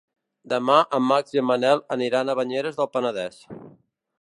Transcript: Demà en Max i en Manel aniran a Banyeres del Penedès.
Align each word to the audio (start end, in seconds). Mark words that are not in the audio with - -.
Demà 0.53 0.77
en 0.99 1.03
Max 1.09 1.35
i 1.35 1.41
en 1.43 1.45
Manel 1.49 1.83
aniran 1.99 2.33
a 2.33 2.37
Banyeres 2.41 2.81
del 2.81 2.91
Penedès. 2.97 3.39